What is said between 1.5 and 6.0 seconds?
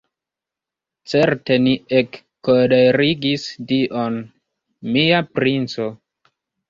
ni ekkolerigis Dion, mia princo.